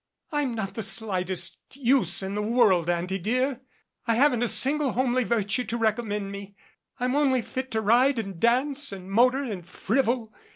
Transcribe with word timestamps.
"I'm 0.31 0.55
not 0.55 0.73
the 0.73 0.81
slightest 0.81 1.59
use 1.73 2.23
in 2.23 2.33
the 2.33 2.41
world, 2.41 2.89
Auntie, 2.89 3.19
dear. 3.19 3.61
I 4.07 4.15
haven't 4.15 4.41
a 4.41 4.47
single 4.47 4.93
homely 4.93 5.23
virtue 5.23 5.63
to 5.65 5.77
recommend 5.77 6.31
me. 6.31 6.55
I'm 6.99 7.15
only 7.15 7.43
fit 7.43 7.69
to 7.73 7.81
ride 7.81 8.17
and 8.17 8.39
dance 8.39 8.91
and 8.91 9.11
motor 9.11 9.43
and 9.43 9.63
frivol. 9.63 10.33